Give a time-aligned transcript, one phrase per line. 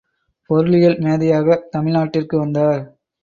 [0.49, 2.81] பொருளியல் மேதையாகத் தமிழ்நாட்டிற்கு வந்தார்.